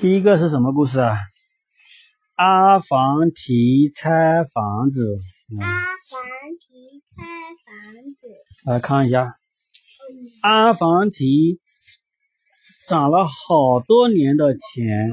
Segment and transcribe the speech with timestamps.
[0.00, 1.16] 第一个是什么故事啊？
[2.36, 5.18] 阿房提拆房子。
[5.60, 6.20] 阿房
[6.60, 7.24] 提拆
[7.66, 8.28] 房子。
[8.64, 9.34] 来看一下，
[10.42, 11.58] 阿房提
[12.86, 15.10] 攒了好多年的钱，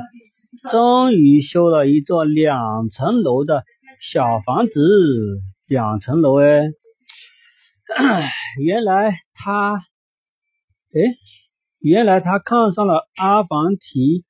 [0.70, 3.64] 终于修了一座两层楼的
[4.00, 4.82] 小房子。
[5.66, 6.70] 两层楼哎，
[8.64, 9.82] 原来他，哎，
[11.80, 14.24] 原来他看上了阿房提。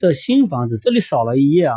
[0.00, 1.76] 的新房子，这里少了一页啊，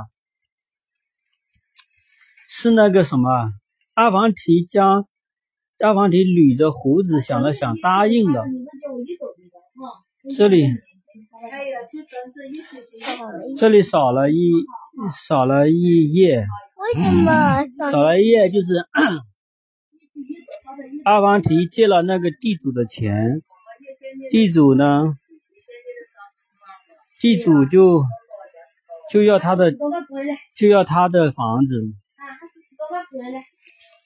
[2.47, 3.52] 是那个什么
[3.93, 5.07] 阿凡提将
[5.80, 8.45] 阿凡提捋着胡子想了想，答应了。
[10.38, 10.70] 这里
[13.57, 14.53] 这里少了一
[15.27, 16.45] 少了一页。
[16.77, 18.49] 为什么少了一页？
[18.49, 18.88] 就是
[21.03, 23.41] 阿凡提借了那个地主的钱，
[24.31, 25.13] 地主呢？
[27.19, 28.05] 地主就
[29.13, 29.72] 就要他的
[30.56, 31.83] 就要他的房子，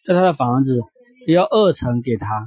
[0.05, 0.81] 要他的房子
[1.29, 2.45] 要二层给他，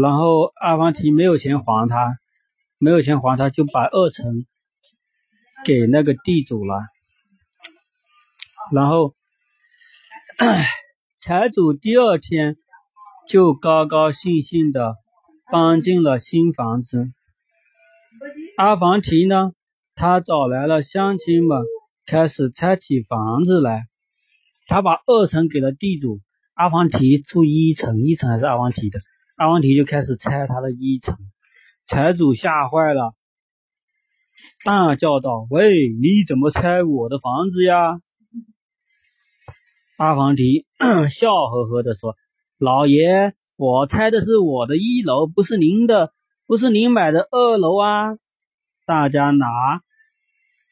[0.00, 2.18] 然后阿凡提没有钱还他，
[2.78, 4.46] 没有钱还他就把二层
[5.64, 6.86] 给那个地主了，
[8.70, 9.16] 然后
[11.18, 12.58] 财主第二天
[13.26, 14.94] 就高高兴兴的
[15.50, 17.08] 搬进了新房子，
[18.56, 19.50] 阿凡提呢？
[19.94, 21.62] 他找来了乡亲们，
[22.06, 23.86] 开始拆起房子来。
[24.66, 26.20] 他把二层给了地主
[26.54, 28.98] 阿凡提住一层，一层还是阿凡提的。
[29.36, 31.16] 阿凡提就开始拆他的一层。
[31.86, 33.12] 财主吓坏了，
[34.64, 38.00] 大叫道：“喂，你怎么拆我的房子呀？”
[39.98, 40.64] 阿凡提
[41.10, 42.14] 笑呵呵地说
[42.56, 46.12] ：“老爷，我拆的是我的一楼，不是您的，
[46.46, 48.16] 不是您买的二楼啊。”
[48.84, 49.46] 大家拿，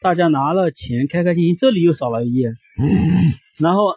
[0.01, 1.57] 大家拿了钱，开开心心。
[1.57, 2.53] 这里又少了一页，
[3.59, 3.95] 然后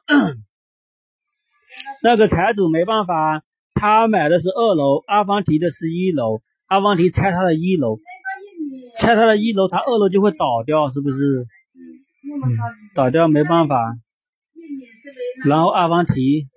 [2.03, 3.41] 那个财主没办法，
[3.73, 7.97] 他买的是二楼，阿凡提的是一楼，阿凡提拆他的一楼，
[8.99, 11.47] 拆他的一楼，他二楼就会倒掉，是不是？
[12.93, 13.97] 倒掉没办法，
[15.45, 16.47] 然后阿凡提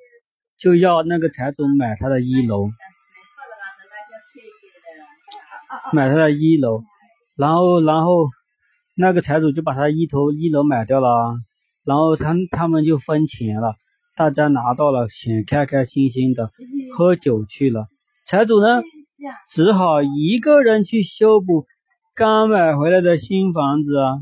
[0.59, 2.69] 就要那个财主买他的一楼，
[5.93, 6.83] 买他的一楼。
[7.37, 8.29] 然后，然后
[8.97, 11.37] 那个财主就把他一头一楼买掉了，
[11.85, 13.75] 然后他他们就分钱了，
[14.17, 16.51] 大家拿到了钱，开开心心的
[16.97, 17.89] 喝酒去了。
[18.27, 18.83] 财主呢，
[19.51, 21.67] 只好一个人去修补
[22.15, 24.19] 刚买回来的新房子啊。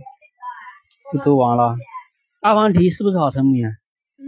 [1.13, 1.77] 就都完了。
[2.41, 3.71] 阿凡提是不是好聪明啊？
[4.19, 4.25] 嗯。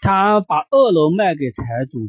[0.00, 2.08] 他把二楼卖给财主，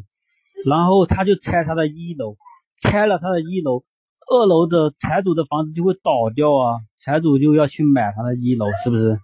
[0.64, 2.36] 然后他就拆他的一楼，
[2.80, 3.84] 拆了他的一楼。
[4.30, 9.18] 二楼的财主的房子就会倒掉啊，财主就要去买他的一楼，是不是？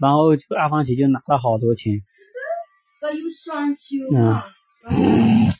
[0.00, 1.94] 然后这个阿方提就拿了好多钱。
[1.94, 4.46] 有双休啊。
[4.90, 5.52] 嗯。